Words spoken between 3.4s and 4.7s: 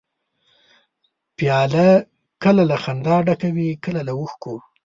وي، کله له اوښکو.